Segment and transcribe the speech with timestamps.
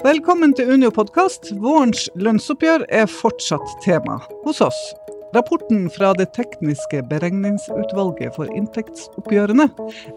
[0.00, 1.50] Velkommen til Unio podkast.
[1.60, 4.14] Vårens lønnsoppgjør er fortsatt tema
[4.46, 4.78] hos oss.
[5.34, 9.66] Rapporten fra Det tekniske beregningsutvalget for inntektsoppgjørene,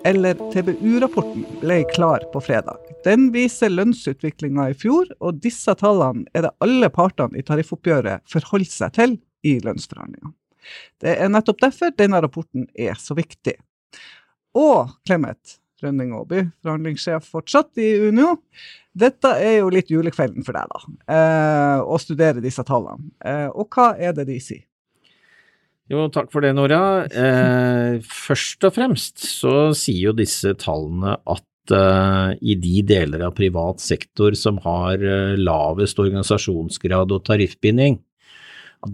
[0.08, 2.80] eller TBU-rapporten, ble klar på fredag.
[3.04, 8.72] Den viser lønnsutviklinga i fjor, og disse tallene er det alle partene i tariffoppgjøret forholder
[8.72, 10.32] seg til i lønnsforhandlingene.
[11.04, 13.58] Det er nettopp derfor denne rapporten er så viktig.
[14.56, 18.38] Og Clemet Rønning Aaby, forhandlingssjef fortsatt i Unio.
[18.94, 23.12] Dette er jo litt julekvelden for deg, da, eh, å studere disse tallene.
[23.26, 24.64] Eh, og hva er det de sier?
[25.92, 27.04] Jo, takk for det, Nora.
[27.12, 33.36] Eh, først og fremst så sier jo disse tallene at eh, i de deler av
[33.36, 38.00] privat sektor som har eh, lavest organisasjonsgrad og tariffbinding,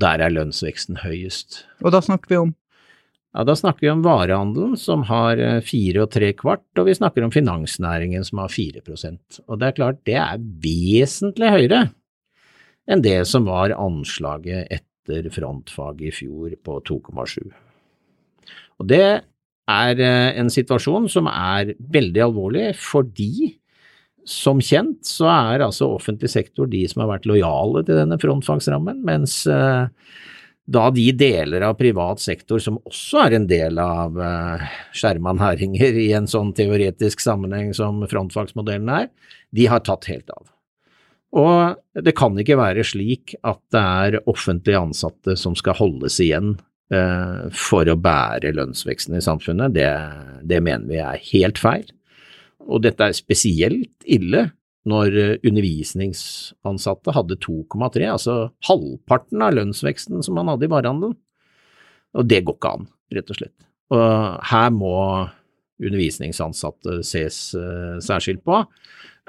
[0.01, 1.63] der er lønnsveksten høyest.
[1.85, 2.55] Og da snakker vi om?
[3.33, 6.97] Ja, Da snakker vi om varehandelen som har eh, fire og tre kvart, og vi
[6.97, 9.39] snakker om finansnæringen som har fire prosent.
[9.47, 11.83] Og det er klart det er vesentlig høyere
[12.89, 17.51] enn det som var anslaget etter frontfaget i fjor på 2,7.
[18.81, 19.05] Og det
[19.69, 23.53] er eh, en situasjon som er veldig alvorlig fordi
[24.29, 28.99] som kjent så er altså offentlig sektor de som har vært lojale til denne frontfagsrammen,
[29.07, 29.89] mens uh,
[30.69, 35.97] da de deler av privat sektor som også er en del av uh, skjerma næringer
[35.97, 39.09] i en sånn teoretisk sammenheng som frontfagsmodellen er,
[39.55, 40.45] de har tatt helt av.
[41.39, 46.55] Og det kan ikke være slik at det er offentlig ansatte som skal holdes igjen
[46.93, 49.73] uh, for å bære lønnsveksten i samfunnet.
[49.77, 49.89] Det,
[50.49, 51.89] det mener vi er helt feil.
[52.69, 54.49] Og dette er spesielt ille
[54.87, 61.17] når eh, undervisningsansatte hadde 2,3, altså halvparten av lønnsveksten som man hadde i varehandelen.
[62.17, 63.57] Og det går ikke an, rett og slett.
[63.93, 64.07] Og
[64.49, 64.95] her må
[65.79, 68.63] undervisningsansatte ses uh, særskilt på.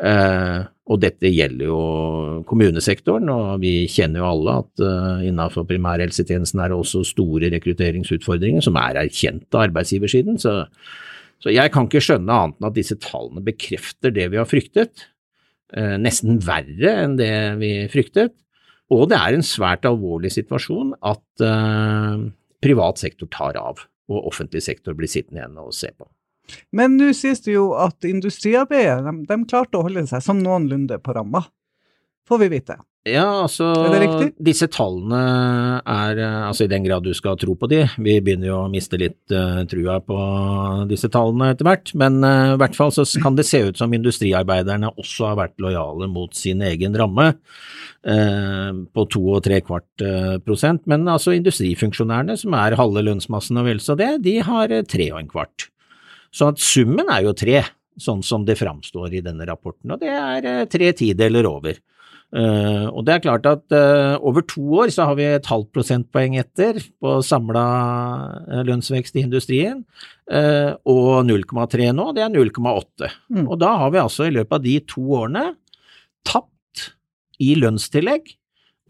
[0.01, 1.83] Uh, og dette gjelder jo
[2.49, 4.83] kommunesektoren, og vi kjenner jo alle at
[5.29, 10.41] innenfor primærhelsetjenesten er det også store rekrutteringsutfordringer som er erkjent av arbeidsgiversiden.
[10.43, 10.57] Så,
[11.45, 15.07] så jeg kan ikke skjønne annet enn at disse tallene bekrefter det vi har fryktet.
[15.71, 18.35] Eh, nesten verre enn det vi fryktet.
[18.91, 22.25] Og det er en svært alvorlig situasjon at uh,
[22.59, 26.09] privat sektor tar av, og offentlig sektor blir sittende igjen og se på.
[26.75, 30.99] Men nå sies det jo at industriarbeidet de, de klarte å holde seg sånn noenlunde
[31.05, 31.45] på ramma,
[32.27, 32.81] får vi vite.
[33.09, 33.65] Ja, altså
[34.45, 35.21] disse tallene
[35.89, 38.99] er Altså i den grad du skal tro på de, vi begynner jo å miste
[39.01, 40.19] litt uh, trua på
[40.91, 43.97] disse tallene etter hvert, men uh, i hvert fall så kan det se ut som
[43.97, 50.05] industriarbeiderne også har vært lojale mot sin egen ramme uh, på to og tre kvart
[50.45, 55.13] prosent, men altså industrifunksjonærene som er halve lønnsmassen og vel så det, de har tre
[55.15, 55.71] og en kvart.
[56.37, 57.63] Så at summen er jo tre,
[58.01, 61.81] sånn som det framstår i denne rapporten, og det er tre tideler over.
[62.31, 65.67] Uh, og det er klart at uh, over to år så har vi et halvt
[65.75, 67.65] prosentpoeng etter på samla
[68.47, 69.83] uh, lønnsvekst i industrien,
[70.31, 73.11] og 0,3 nå, det er 0,8.
[73.35, 73.51] Mm.
[73.51, 75.59] Og da har vi altså i løpet av de to årene
[76.23, 76.95] tapt
[77.43, 78.39] i lønnstillegg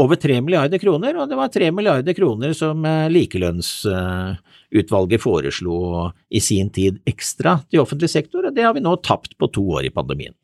[0.04, 2.84] over 3 milliarder kroner, og det var 3 milliarder kroner som
[3.14, 9.32] likelønnsutvalget foreslo i sin tid ekstra til offentlig sektor, og det har vi nå tapt
[9.40, 10.36] på to år i pandemien.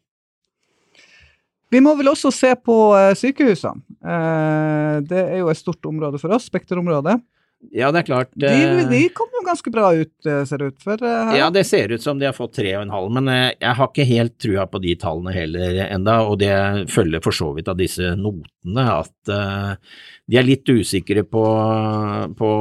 [1.72, 3.82] Vi må vel også se på eh, sykehusene.
[4.06, 7.19] Eh, det er jo et stort område for oss, Spekterområdet.
[7.75, 8.28] Ja, det er klart.
[8.38, 11.00] De, eh, de kom jo ganske bra ut, ser det ut for.
[11.03, 11.32] Her.
[11.34, 13.91] Ja, det ser ut som de har fått tre og en halv, men jeg har
[13.91, 16.53] ikke helt trua på de tallene heller enda, og det
[16.93, 19.34] følger for så vidt av disse notene at
[20.26, 21.43] de er litt usikre på,
[22.38, 22.53] på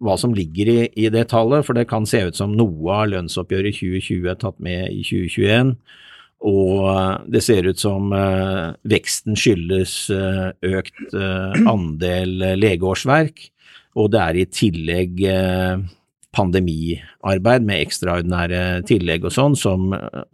[0.00, 3.12] hva som ligger i, i, det tallet, for det kan se ut som noe av
[3.12, 5.76] lønnsoppgjøret 2020 er tatt med i 2021.
[6.44, 13.46] Og eh, det ser ut som eh, veksten skyldes eh, økt andel legeårsverk,
[13.96, 15.22] og det er i tillegg
[16.36, 19.86] pandemiarbeid med ekstraordinære tillegg og sånn, som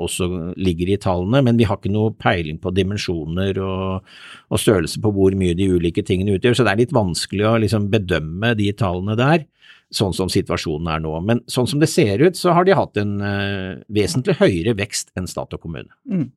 [0.02, 0.26] også
[0.58, 4.08] ligger i tallene, men vi har ikke noe peiling på dimensjoner og,
[4.50, 7.54] og størrelse på hvor mye de ulike tingene utgjør, så det er litt vanskelig å
[7.62, 9.46] liksom bedømme de tallene der
[9.94, 11.14] sånn som situasjonen er nå.
[11.26, 15.12] Men sånn som det ser ut, så har de hatt en uh, vesentlig høyere vekst
[15.18, 15.92] enn stat og kommune.
[16.08, 16.30] Mm.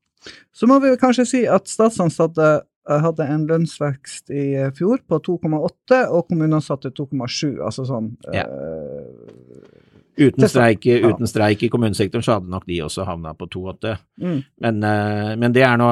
[0.56, 5.19] Så må vi kanskje si at statsansatte eh, hadde en lønnsvekst i eh, fjor på
[5.28, 7.60] 2,8, og kommuneansatte 2,7.
[7.62, 8.48] Altså sånn ja.
[8.50, 9.45] uh,
[10.18, 13.96] Uten streik, uten streik, i kommunesektoren så hadde nok de også havna på 2,8.
[14.22, 14.38] Mm.
[14.64, 15.90] Men, uh, men, det er nå,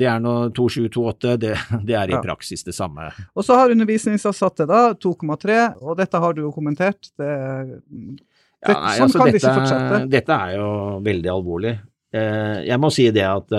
[0.00, 1.54] det er nå 2,7-2,8, det,
[1.86, 2.22] det, er i ja.
[2.24, 3.08] praksis det samme.
[3.34, 7.12] Og så har undervisningsansatte da 2,3, og dette har du jo kommentert.
[7.14, 7.30] Det,
[7.78, 8.18] det,
[8.66, 10.04] ja, nei, sånn altså, kan dette, det ikke fortsette.
[10.18, 10.70] Dette er jo
[11.06, 11.74] veldig alvorlig.
[12.14, 13.58] Uh, jeg må si det at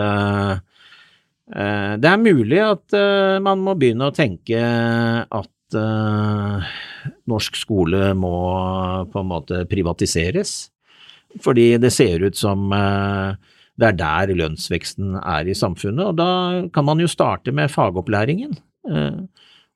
[1.45, 4.57] Eh, det er mulig at eh, man må begynne å tenke
[5.21, 6.71] at eh,
[7.29, 8.35] norsk skole må
[9.11, 10.55] på en måte privatiseres,
[11.43, 16.29] fordi det ser ut som det er der lønnsveksten er i samfunnet, og da
[16.73, 18.55] kan man jo starte med fagopplæringen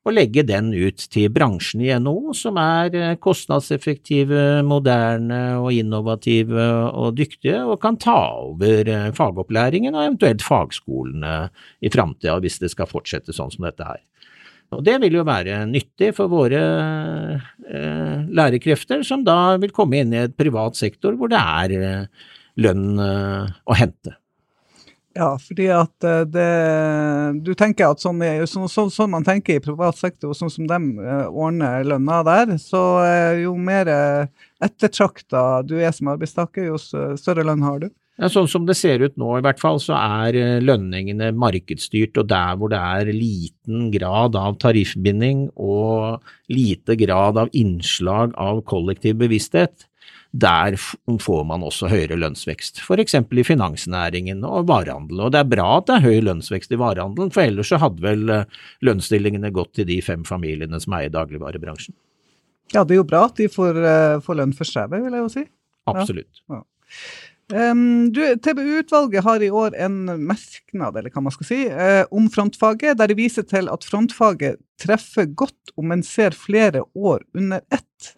[0.08, 6.68] og legge den ut til bransjen i NHO, som er eh, kostnadseffektive, moderne og innovative
[6.88, 11.34] og dyktige, og kan ta over eh, fagopplæringen og eventuelt fagskolene
[11.84, 14.00] i framtida hvis det skal fortsette sånn som dette her.
[14.70, 16.60] Og Det vil jo være nyttig for våre
[17.66, 22.26] eh, lærekrefter, som da vil komme inn i et privat sektor hvor det er eh,
[22.62, 24.14] lønn eh, å hente.
[25.18, 26.50] Ja, fordi at eh, det
[27.42, 30.78] Du tenker at sånn, sånn, sånn, sånn man tenker i privat sektor, sånn som de
[31.02, 32.82] eh, ordner lønna der, så
[33.40, 36.78] jo mer eh, ettertrakta du er som arbeidstaker, jo
[37.18, 37.90] større lønn har du.
[38.20, 42.28] Ja, sånn som det ser ut nå i hvert fall, så er lønningene markedsstyrt, og
[42.28, 46.20] der hvor det er liten grad av tariffbinding og
[46.52, 49.86] lite grad av innslag av kollektiv bevissthet,
[50.30, 53.16] der får man også høyere lønnsvekst, f.eks.
[53.18, 55.24] i finansnæringen og varehandel.
[55.26, 58.04] Og det er bra at det er høy lønnsvekst i varehandelen, for ellers så hadde
[58.04, 61.96] vel eh, lønnsstillingene gått til de fem familiene som eier dagligvarebransjen.
[62.70, 65.24] Ja, det er jo bra at de får, uh, får lønn for strevet, vil jeg
[65.24, 65.42] jo si.
[65.90, 66.44] Absolutt.
[66.52, 66.60] Ja.
[67.50, 72.98] Um, TBU-utvalget har i år en merknad, eller hva man skal si, uh, om frontfaget,
[73.00, 78.14] der de viser til at frontfaget treffer godt om en ser flere år under ett.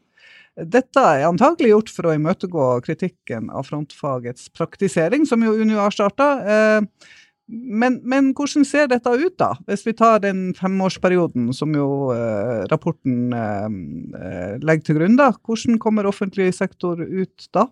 [0.53, 5.95] Dette er antagelig gjort for å imøtegå kritikken av frontfagets praktisering, som jo Unio har
[5.97, 6.33] starta.
[6.45, 7.21] Uh,
[7.53, 9.51] men, men, hvordan ser dette ut, da?
[9.69, 15.33] Hvis vi tar den femårsperioden som jo eh, rapporten eh, legger til grunn, da.
[15.45, 17.67] Hvordan kommer offentlig sektor ut da?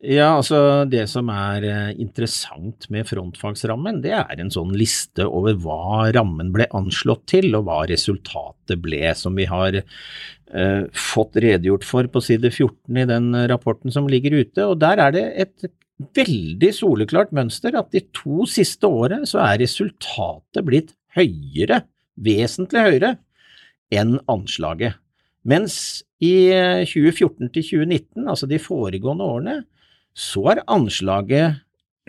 [0.00, 6.06] Ja, altså Det som er interessant med frontfagsrammen, det er en sånn liste over hva
[6.16, 12.08] rammen ble anslått til, og hva resultatet ble, som vi har eh, fått redegjort for
[12.08, 14.70] på side 14 i den rapporten som ligger ute.
[14.70, 15.68] og Der er det et
[16.16, 21.82] veldig soleklart mønster at de to siste årene så er resultatet blitt høyere,
[22.16, 23.10] vesentlig høyere,
[23.92, 24.96] enn anslaget.
[25.44, 25.76] Mens
[26.24, 26.48] i
[26.88, 29.58] 2014 til 2019, altså de foregående årene,
[30.16, 31.60] så er anslaget,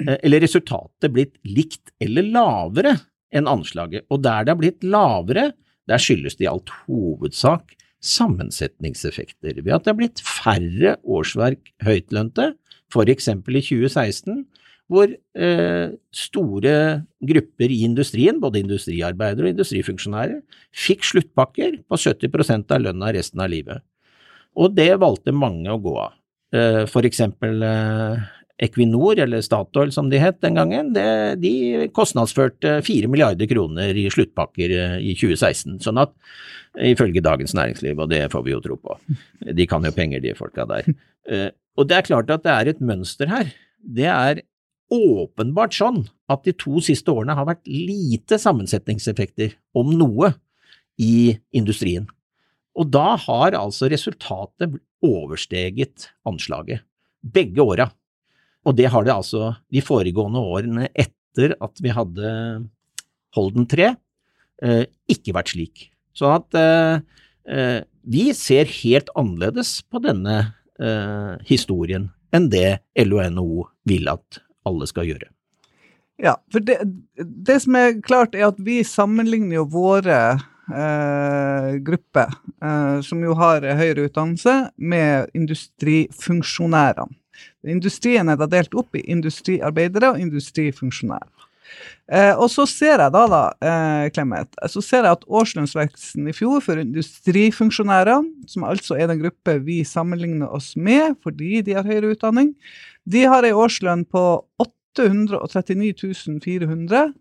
[0.01, 2.95] eh, eller resultatet, blitt likt eller lavere
[3.31, 4.05] enn anslaget.
[4.11, 5.51] Og der det har blitt lavere,
[5.87, 12.55] der skyldes det i alt hovedsak sammensetningseffekter ved at det har blitt færre årsverk høytlønte,
[12.91, 13.27] f.eks.
[13.29, 14.41] i 2016,
[14.91, 16.75] hvor eh, store
[17.23, 20.41] grupper i industrien, både industriarbeidere og industrifunksjonærer,
[20.75, 23.85] fikk sluttpakker på 70% av lønna resten av livet.
[24.59, 26.17] Og det valgte mange å gå av.
[26.51, 28.23] Eh, for eksempel eh,
[28.67, 31.05] Equinor, eller Statoil som de het den gangen, det,
[31.41, 35.79] de kostnadsførte 4 milliarder kroner i sluttpakker eh, i 2016.
[35.85, 36.13] Sånn at,
[36.91, 38.99] ifølge Dagens Næringsliv, og det får vi jo tro på,
[39.47, 40.87] de kan jo penger de folka der.
[41.79, 43.51] Og det er klart at det er et mønster her.
[43.81, 44.43] Det er
[44.91, 46.01] åpenbart sånn
[46.31, 50.33] at de to siste årene har vært lite sammensetningseffekter, om noe,
[51.01, 52.05] i industrien.
[52.77, 54.75] Og da har altså resultatet
[55.05, 56.85] oversteget anslaget.
[57.21, 57.89] Begge åra.
[58.65, 62.31] Og det har det altså de foregående årene etter at vi hadde
[63.35, 63.93] Holden 3,
[64.65, 65.85] eh, ikke vært slik.
[66.13, 67.01] Så at eh,
[67.47, 70.43] eh, vi ser helt annerledes på denne
[71.45, 75.27] historien enn det LO-NHO vil at alle skal gjøre.
[76.17, 76.79] Ja, for det,
[77.21, 80.17] det, som er klart, er at vi sammenligner jo våre
[80.71, 82.25] eh, gruppe,
[82.63, 87.17] eh, som jo har høyere utdannelse, med industrifunksjonærene.
[87.71, 91.47] Industrien er da delt opp i industriarbeidere og industrifunksjonærer.
[92.11, 96.35] Eh, og så ser jeg da, da eh, Clemet, så ser jeg at årslønnsveksten i
[96.35, 101.87] fjor for industrifunksjonærene, som altså er den gruppe vi sammenligner oss med fordi de har
[101.87, 102.51] høyere utdanning,
[103.07, 104.25] de har ei årslønn på
[104.61, 107.13] 839 400.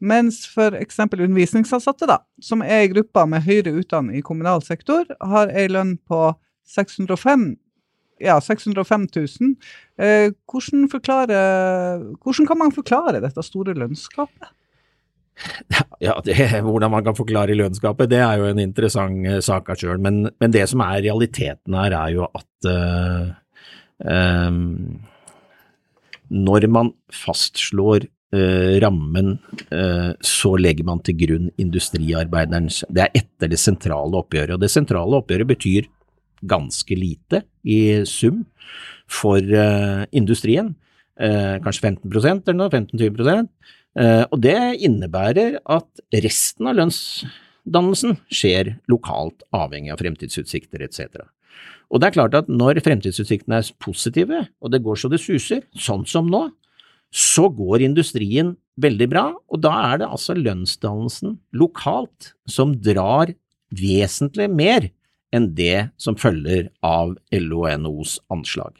[0.00, 5.52] Mens eksempel undervisningsansatte, da, som er i gruppa med høyere utdanning i kommunal sektor, har
[5.54, 6.32] ei lønn på
[6.74, 7.54] 605
[8.22, 9.54] ja, 605 000.
[9.98, 10.86] Eh, hvordan,
[12.22, 14.52] hvordan, kan man forklare dette store lønnsgapet?
[15.98, 19.80] Ja, det, Hvordan man kan forklare lønnsgapet, det er jo en interessant uh, sak av
[19.80, 19.98] sjøl.
[19.98, 23.32] Men, men, det som er realiteten her, er jo at uh,
[23.98, 25.00] um,
[26.30, 28.06] når man fastslår
[28.82, 29.36] rammen,
[30.24, 34.56] så legger man til grunn industriarbeiderens Det er etter det sentrale oppgjøret.
[34.56, 35.88] Og det sentrale oppgjøret betyr
[36.48, 38.44] ganske lite i sum
[39.10, 40.74] for uh, industrien.
[41.14, 49.92] Kanskje 15% eller noe, 15-20% Og det innebærer at resten av lønnsdannelsen skjer lokalt, avhengig
[49.94, 51.22] av fremtidsutsikter etc.
[51.94, 55.62] Og det er klart at når fremtidsutsiktene er positive, og det går så det suser,
[55.78, 56.48] sånn som nå,
[57.14, 63.30] så går industrien veldig bra, og da er det altså lønnsdannelsen lokalt som drar
[63.74, 64.88] vesentlig mer
[65.34, 68.74] enn det som følger av LO og NHOs anslag.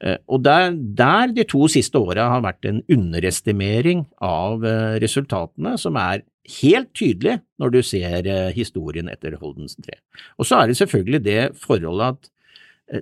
[0.00, 5.76] Eh, og der, der de to siste åra har vært en underestimering av eh, resultatene,
[5.80, 6.24] som er
[6.60, 9.98] helt tydelig når du ser eh, historien etter Holdens 3.
[10.40, 12.30] Og så er det selvfølgelig det forholdet at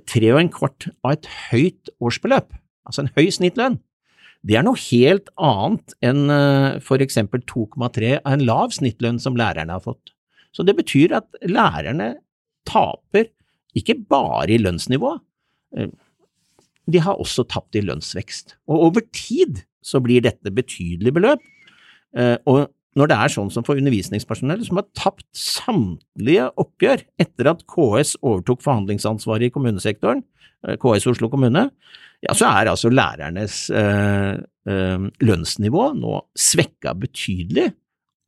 [0.04, 2.50] tre og en kvart av et høyt årsbeløp,
[2.84, 3.78] altså en høy snittlønn,
[4.46, 6.30] det er noe helt annet enn
[6.84, 10.12] for eksempel 2,3 av en lav snittlønn som lærerne har fått.
[10.54, 12.12] Så det betyr at lærerne
[12.68, 13.28] taper
[13.78, 15.18] ikke bare i lønnsnivå,
[15.76, 15.92] eh,
[16.88, 18.56] de har også tapt i lønnsvekst.
[18.68, 21.44] Og over tid så blir dette betydelige beløp.
[22.16, 27.52] Eh, og når det er sånn som for undervisningspersonell, som har tapt samtlige oppgjør etter
[27.52, 30.24] at KS overtok forhandlingsansvaret i kommunesektoren,
[30.66, 31.70] eh, KS Oslo kommune,
[32.24, 34.32] ja, så er altså lærernes eh,
[34.68, 37.70] eh, lønnsnivå nå svekka betydelig,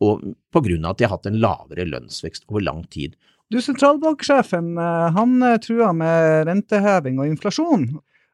[0.00, 3.18] og på grunn av at de har hatt en lavere lønnsvekst over lang tid.
[3.50, 7.90] Du, Sentralbanksjefen eh, han eh, trua med renteheving og inflasjon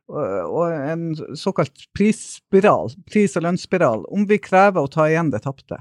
[0.06, 5.80] og en såkalt prisspiral, pris- og lønnsspiral, om vi krever å ta igjen det tapte.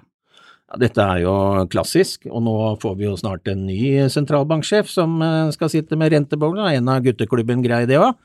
[0.66, 1.34] Ja, dette er jo
[1.70, 6.16] klassisk, og nå får vi jo snart en ny sentralbanksjef som eh, skal sitte med
[6.16, 8.18] rentebowler, en av gutteklubben greier det òg.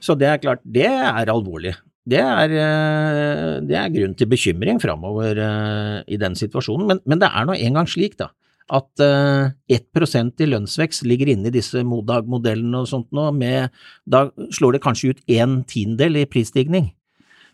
[0.00, 1.74] Så det er klart, det er alvorlig.
[2.08, 2.52] Det er,
[3.68, 5.36] det er grunn til bekymring framover
[6.08, 8.30] i den situasjonen, men, men det er nå engang slik, da
[8.68, 13.72] at uh, eh, 1 i lønnsvekst ligger inne i disse Modag-modellene og sånt nå, med,
[14.04, 16.90] da slår det kanskje ut en tiendedel i prisstigning.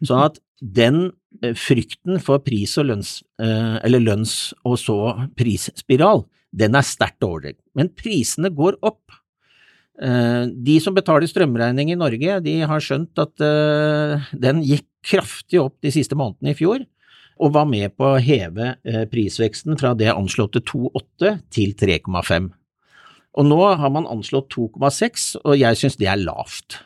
[0.02, 1.12] Sånn at den
[1.58, 4.96] frykten for pris og lønns, eller lønns- og så
[5.38, 6.24] prisspiral,
[6.54, 7.58] den er sterkt overdrevet.
[7.74, 9.02] Men prisene går opp.
[9.94, 13.44] De som betaler strømregning i Norge, de har skjønt at
[14.34, 16.82] den gikk kraftig opp de siste månedene i fjor
[17.42, 22.50] og var med på å heve eh, prisveksten fra det anslåtte 2,8 til 3,5.
[23.34, 26.78] Og nå har man anslått 2,6, og jeg synes det er lavt.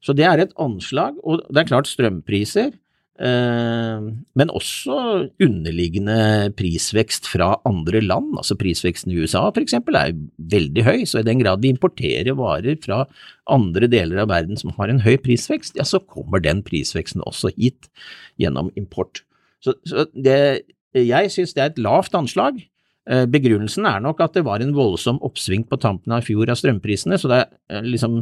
[0.00, 2.78] Så det er et anslag, og det er klart strømpriser, eh,
[3.18, 4.94] men også
[5.42, 8.36] underliggende prisvekst fra andre land.
[8.38, 12.38] Altså prisveksten i USA for eksempel er veldig høy, så i den grad vi importerer
[12.38, 13.00] varer fra
[13.50, 17.50] andre deler av verden som har en høy prisvekst, ja så kommer den prisveksten også
[17.56, 17.90] hit
[18.38, 19.24] gjennom import.
[19.64, 20.38] Så, så det,
[20.94, 22.60] jeg synes det er et lavt anslag.
[23.08, 26.58] Eh, begrunnelsen er nok at det var en voldsom oppsving på tampen av fjor av
[26.60, 28.20] strømprisene, så det er eh, liksom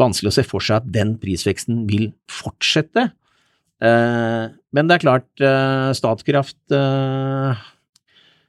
[0.00, 3.10] vanskelig å se for seg at den prisveksten vil fortsette.
[3.82, 5.28] Eh, men det er klart,
[5.98, 6.58] Statkraft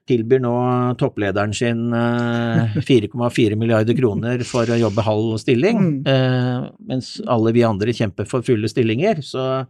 [0.08, 0.54] tilbyr nå
[1.00, 1.88] topplederen sin
[2.92, 6.70] 4,4 milliarder kroner for å jobbe halv stilling, mm.
[6.92, 9.24] mens alle vi andre kjemper for fulle stillinger.
[9.24, 9.66] Så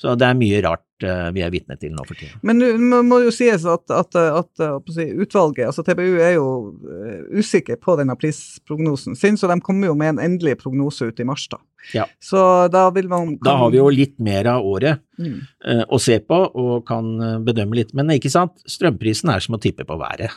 [0.00, 2.40] så det er mye rart uh, vi er vitne til nå for tiden.
[2.46, 2.72] Men det
[3.06, 7.78] må jo sies at, at, at, at si, utvalget, altså TBU, er jo uh, usikker
[7.82, 11.46] på denne prisprognosen sin, så de kommer jo med en endelig prognose ut i mars.
[11.52, 11.60] da.
[11.94, 12.08] Ja.
[12.18, 12.42] Så
[12.74, 13.46] da vil man kan...
[13.46, 15.38] Da har vi jo litt mer av året mm.
[15.68, 17.14] uh, å se på og kan
[17.46, 17.94] bedømme litt.
[17.94, 20.34] Men ikke sant, strømprisen er som å tippe på været.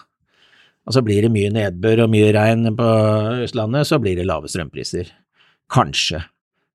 [0.87, 2.91] Altså blir det mye nedbør og mye regn på
[3.43, 5.09] Østlandet, så blir det lave strømpriser.
[5.73, 6.21] Kanskje.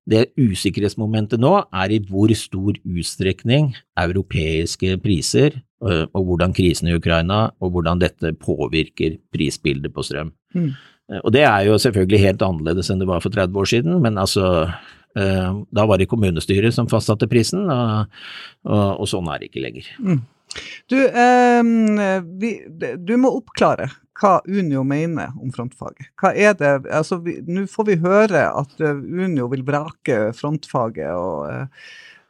[0.09, 6.97] Det usikkerhetsmomentet nå er i hvor stor utstrekning europeiske priser øh, og hvordan krisen i
[6.97, 10.33] Ukraina og hvordan dette påvirker prisbildet på strøm.
[10.55, 10.73] Mm.
[11.11, 13.95] Øh, og det er jo selvfølgelig helt annerledes enn det var for 30 år siden,
[14.03, 14.67] men altså
[15.15, 18.11] øh, da var det kommunestyret som fastsatte prisen, og,
[18.67, 19.87] og, og sånn er det ikke lenger.
[20.03, 20.21] Mm.
[20.91, 21.61] Du, eh,
[22.39, 22.55] vi,
[22.97, 26.11] du må oppklare hva Unio mener om frontfaget.
[26.19, 31.69] Hva er det altså Nå får vi høre at eh, Unio vil vrake frontfaget og,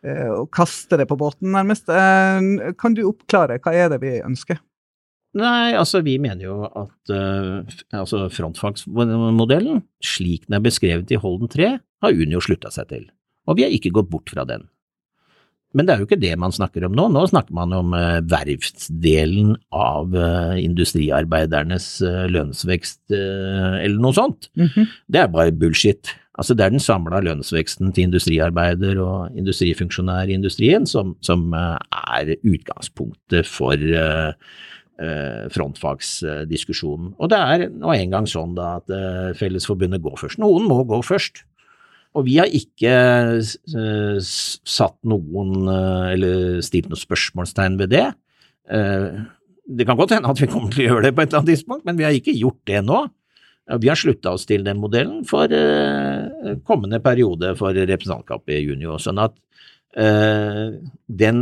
[0.06, 1.90] eh, og kaste det på båten, nærmest.
[1.92, 4.62] Eh, kan du oppklare, hva er det vi ønsker?
[5.34, 7.64] Nei, altså vi mener jo at uh,
[7.98, 11.70] altså frontfagsmodellen, slik den er beskrevet i Holden 3,
[12.06, 13.08] har Unio slutta seg til.
[13.50, 14.68] Og vi har ikke gått bort fra den.
[15.74, 17.08] Men det er jo ikke det man snakker om nå.
[17.14, 24.50] Nå snakker man om uh, verftsdelen av uh, industriarbeidernes uh, lønnsvekst eller noe sånt.
[24.58, 24.86] Mm -hmm.
[25.08, 26.14] Det er bare bullshit.
[26.38, 32.36] Altså Det er den samla lønnsveksten til industriarbeider og industrifunksjonær i industrien som, som er
[32.44, 33.78] utgangspunktet for
[35.54, 37.14] frontfagsdiskusjonen.
[37.20, 40.40] Og det er nå engang sånn da at Fellesforbundet går først.
[40.40, 41.44] Noen må gå først.
[42.14, 42.94] Og vi har ikke
[43.42, 48.06] uh, satt noen, uh, eller stilt noe spørsmålstegn ved det.
[48.70, 49.26] Uh,
[49.66, 51.54] det kan godt hende at vi kommer til å gjøre det på et eller annet
[51.56, 53.00] tidspunkt, men vi har ikke gjort det nå.
[53.80, 55.48] Vi har slutta oss til den modellen for
[56.68, 58.90] kommende periode for representantskapet i juni.
[59.00, 59.38] Sånn at
[61.08, 61.40] den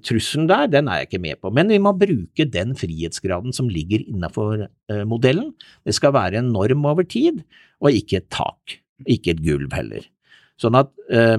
[0.00, 1.52] trusselen der, den er jeg ikke med på.
[1.52, 4.64] Men vi må bruke den frihetsgraden som ligger innafor
[5.04, 5.52] modellen.
[5.84, 7.44] Det skal være en norm over tid,
[7.84, 8.80] og ikke et tak.
[9.10, 10.04] Ikke et gulv heller.
[10.60, 10.92] Sånn at,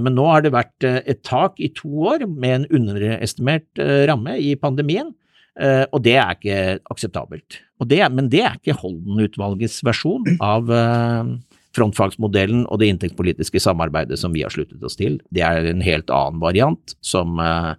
[0.03, 3.79] men nå har det vært et tak i to år med en underestimert
[4.09, 5.13] ramme i pandemien,
[5.55, 6.57] og det er ikke
[6.91, 7.61] akseptabelt.
[7.87, 10.67] Det, men det er ikke Holden-utvalgets versjon av
[11.73, 16.11] frontfagsmodellen og det inntektspolitiske samarbeidet som vi har sluttet oss til, det er en helt
[16.13, 17.73] annen variant som uh,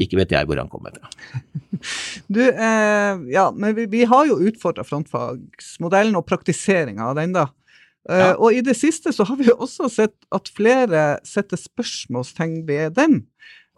[0.00, 1.12] ikke vet jeg hvor han kommer fra.
[2.26, 7.44] Du, uh, ja, men vi, vi, har jo utfordra frontfagsmodellen og praktiseringa av den, da.
[8.08, 8.32] Ja.
[8.40, 12.96] Og i det siste så har vi jo også sett at flere setter spørsmålstegn ved
[12.96, 13.22] den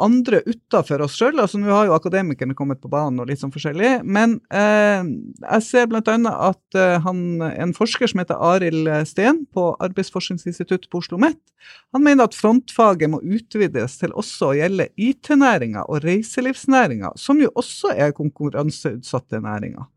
[0.00, 1.38] andre utafor oss sjøl.
[1.40, 4.00] Altså, nå har jo akademikerne kommet på banen og litt sånn forskjellig.
[4.04, 5.04] Men eh,
[5.44, 6.00] jeg ser bl.a.
[6.00, 11.38] at eh, han, en forsker som heter Arild Steen på Arbeidsforskningsinstituttet på Oslo OsloMet,
[11.94, 17.50] han mener at frontfaget må utvides til også å gjelde IT-næringa og reiselivsnæringa, som jo
[17.58, 19.88] også er konkurranseutsatte næringer.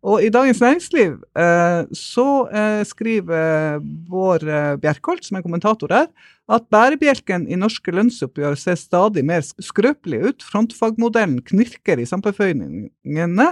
[0.00, 6.06] Og i Dagens Næringsliv eh, så eh, skriver vår eh, Bjerkholt, som er kommentator der,
[6.50, 10.46] at bærebjelken i norske lønnsoppgjør ser stadig mer skrøpelig ut.
[10.46, 13.48] Frontfagmodellen knirker i sammenføyningene.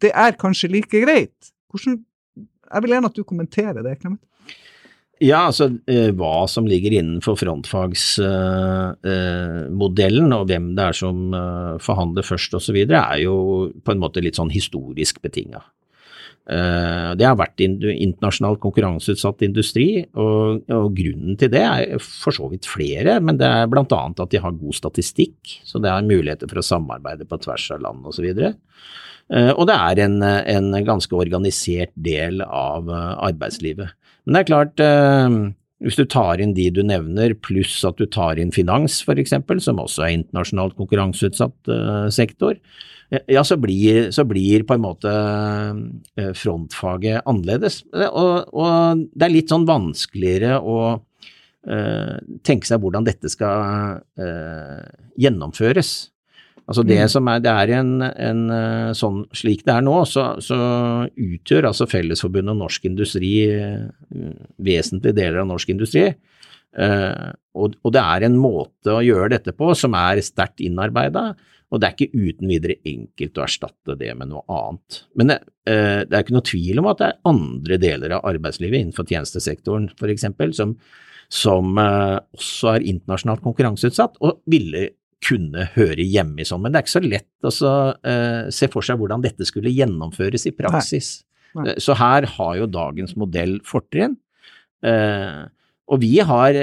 [0.00, 1.52] Det er kanskje like greit.
[1.70, 2.00] Hvordan,
[2.40, 4.22] jeg vil gjerne at du kommenterer det, Clement.
[5.20, 11.74] Ja, altså eh, hva som ligger innenfor frontfagsmodellen, eh, og hvem det er som eh,
[11.84, 15.60] forhandler først osv., er jo på en måte litt sånn historisk betinga.
[16.50, 23.20] Det har vært internasjonalt konkurranseutsatt industri, og, grunnen til det er for så vidt flere,
[23.22, 23.84] men det er bl.a.
[23.84, 27.84] at de har god statistikk, så det er muligheter for å samarbeide på tvers av
[27.84, 28.26] land osv.
[28.32, 28.50] Og, så
[29.52, 33.94] og det er en, en ganske organisert del av arbeidslivet.
[34.30, 35.38] Men det er klart, eh,
[35.82, 39.82] hvis du tar inn de du nevner, pluss at du tar inn finans f.eks., som
[39.82, 42.54] også er internasjonalt konkurranseutsatt eh, sektor,
[43.26, 47.80] ja, så blir, så blir, på en måte eh, frontfaget annerledes.
[47.90, 52.14] Og, og, det er litt sånn vanskeligere å uh,
[52.46, 54.86] tenke seg hvordan dette skal uh,
[55.18, 55.90] gjennomføres.
[56.70, 57.10] Altså det mm.
[57.10, 60.58] som er, det er en, en, eh, sånn, Slik det er nå, så, så
[61.10, 63.88] utgjør altså Fellesforbundet og Norsk Industri eh,
[64.62, 66.04] vesentlige deler av norsk industri.
[66.78, 71.32] Eh, og, og, det er en måte å gjøre dette på som er sterkt innarbeida,
[71.70, 75.02] og det er ikke uten videre enkelt å erstatte det med noe annet.
[75.18, 78.26] Men det, eh, det er ikke noe tvil om at det er andre deler av
[78.30, 80.30] arbeidslivet innenfor tjenestesektoren f.eks.
[80.54, 80.78] som
[81.30, 84.88] som eh, også er internasjonalt konkurranseutsatt, og ville
[85.24, 88.86] kunne høre hjemme i sånn, men det er ikke så lett å uh, se for
[88.86, 91.12] seg hvordan dette skulle gjennomføres i praksis.
[91.52, 91.64] Nei.
[91.64, 91.74] Nei.
[91.74, 94.16] Uh, så her har jo dagens modell fortrinn,
[94.86, 95.44] uh,
[95.90, 96.56] og vi har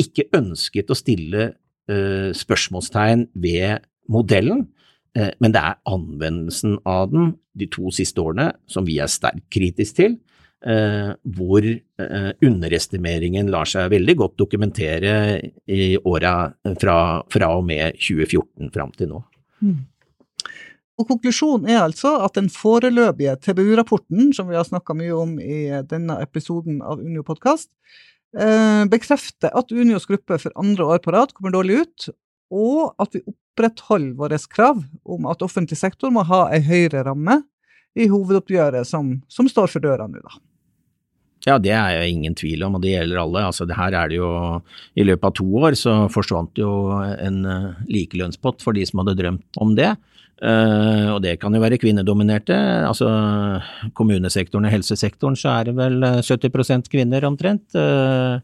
[0.00, 1.52] ikke ønsket å stille
[1.86, 4.64] spørsmålstegn ved modellen,
[5.12, 9.98] men det er anvendelsen av den de to siste årene som vi er sterkt kritisk
[9.98, 10.31] til, Eh,
[10.62, 15.14] hvor eh, underestimeringen lar seg veldig godt dokumentere
[15.66, 16.98] i åra fra,
[17.32, 19.22] fra, og med 2014 fram til nå.
[19.62, 19.80] Mm.
[21.00, 25.64] Og Konklusjonen er altså at den foreløpige TBU-rapporten, som vi har snakka mye om i
[25.88, 27.72] denne episoden av Unio podkast,
[28.38, 32.10] eh, bekrefter at Unios gruppe for andre år på rad kommer dårlig ut,
[32.52, 37.40] og at vi opprettholder våre krav om at offentlig sektor må ha ei høyere ramme
[37.96, 40.38] i hovedoppgjøret som, som står for døra nå, da.
[41.42, 43.42] Ja, det er jo ingen tvil om, og det gjelder alle.
[43.48, 44.30] Altså, det her er det jo
[44.94, 49.18] I løpet av to år så forsvant jo en uh, likelønnspott for de som hadde
[49.18, 49.90] drømt om det.
[50.42, 52.54] Uh, og det kan jo være kvinnedominerte.
[52.86, 53.10] Altså
[53.98, 57.66] kommunesektoren og helsesektoren så er det vel 70 kvinner omtrent.
[57.74, 58.38] Uh,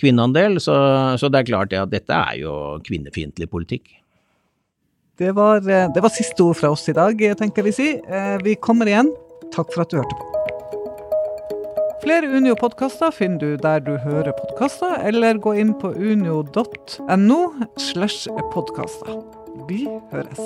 [0.00, 0.56] kvinneandel.
[0.64, 0.74] Så,
[1.20, 2.54] så, det er klart det at dette er jo
[2.88, 3.96] kvinnefiendtlig politikk.
[5.20, 7.92] Det var, det var siste ord fra oss i dag, tenker vi si.
[8.40, 9.12] Vi kommer igjen.
[9.52, 10.39] Takk for at du hørte på.
[12.02, 17.40] Flere Unio-podkaster finner du der du hører podkaster, eller gå inn på unio.no
[17.76, 19.20] slash podkaster.
[19.68, 20.40] Vi høres.